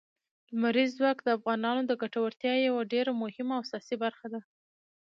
لمریز 0.53 0.89
ځواک 0.97 1.17
د 1.23 1.27
افغانانو 1.37 1.81
د 1.85 1.91
ګټورتیا 2.01 2.53
یوه 2.67 2.81
ډېره 2.93 3.11
مهمه 3.23 3.53
او 3.57 3.63
اساسي 3.65 3.95
برخه 4.03 4.27
ده. 4.33 4.39